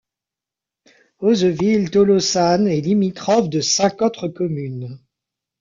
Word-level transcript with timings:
Auzeville-Tolosane 1.19 2.67
est 2.67 2.81
limitrophe 2.81 3.49
de 3.49 3.61
cinq 3.61 4.01
autres 4.01 4.29
communes. 4.29 4.99